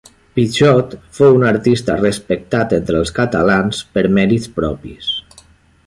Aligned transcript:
Pitxot 0.37 0.95
fou 1.17 1.37
un 1.41 1.45
artista 1.49 1.99
respectat 2.01 2.73
entre 2.79 2.99
els 3.03 3.13
catalans 3.21 3.83
per 3.99 4.07
mèrits 4.21 4.53
propis. 4.61 5.17